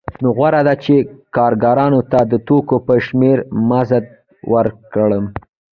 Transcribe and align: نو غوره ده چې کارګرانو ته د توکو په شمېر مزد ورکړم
نو 0.21 0.27
غوره 0.37 0.61
ده 0.67 0.75
چې 0.83 0.95
کارګرانو 1.35 2.01
ته 2.11 2.19
د 2.31 2.33
توکو 2.47 2.77
په 2.87 2.93
شمېر 3.05 3.37
مزد 3.69 4.05
ورکړم 4.53 5.25